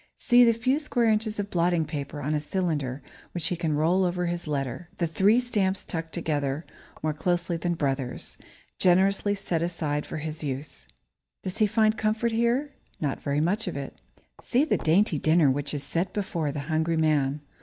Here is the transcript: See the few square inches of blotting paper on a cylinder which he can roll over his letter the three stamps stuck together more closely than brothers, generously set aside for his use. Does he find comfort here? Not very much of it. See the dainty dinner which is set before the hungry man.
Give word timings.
See 0.17 0.43
the 0.43 0.51
few 0.55 0.79
square 0.79 1.05
inches 1.11 1.39
of 1.39 1.51
blotting 1.51 1.85
paper 1.85 2.21
on 2.23 2.33
a 2.33 2.41
cylinder 2.41 3.03
which 3.33 3.45
he 3.49 3.55
can 3.55 3.73
roll 3.75 4.03
over 4.03 4.25
his 4.25 4.47
letter 4.47 4.89
the 4.97 5.05
three 5.05 5.39
stamps 5.39 5.81
stuck 5.81 6.11
together 6.11 6.65
more 7.03 7.13
closely 7.13 7.55
than 7.55 7.75
brothers, 7.75 8.39
generously 8.79 9.35
set 9.35 9.61
aside 9.61 10.07
for 10.07 10.17
his 10.17 10.43
use. 10.43 10.87
Does 11.43 11.59
he 11.59 11.67
find 11.67 11.99
comfort 11.99 12.31
here? 12.31 12.73
Not 12.99 13.21
very 13.21 13.41
much 13.41 13.67
of 13.67 13.77
it. 13.77 13.95
See 14.41 14.65
the 14.65 14.77
dainty 14.77 15.19
dinner 15.19 15.51
which 15.51 15.71
is 15.71 15.83
set 15.83 16.13
before 16.13 16.51
the 16.51 16.61
hungry 16.61 16.97
man. 16.97 17.41